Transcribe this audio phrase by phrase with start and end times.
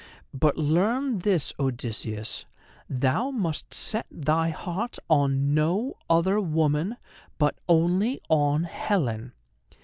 [0.33, 2.47] But learn this, Odysseus;
[2.89, 6.97] thou must set thy heart on no other woman,
[7.37, 9.33] but only on Helen.